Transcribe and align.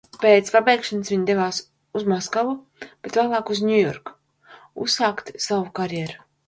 Pēc 0.21 0.47
pabeigšanas 0.53 1.11
viņa 1.13 1.27
devās 1.31 1.59
uz 1.99 2.07
Maskavu, 2.13 2.57
bet 2.87 3.21
vēlāk 3.21 3.55
uz 3.57 3.65
Ņujorku 3.69 4.19
uzsākt 4.87 5.35
savu 5.49 5.75
karjeru. 5.83 6.23